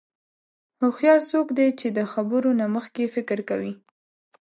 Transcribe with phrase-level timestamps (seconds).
[0.81, 3.73] هوښیار څوک دی چې د خبرو نه مخکې فکر کوي.